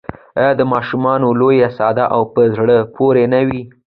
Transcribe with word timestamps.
آیا 0.39 0.51
د 0.59 0.61
ماشومانو 0.73 1.27
لوبې 1.39 1.69
ساده 1.77 2.05
او 2.15 2.21
په 2.33 2.41
زړه 2.55 2.77
پورې 2.95 3.23
نه 3.33 3.39
وي؟ 3.47 3.61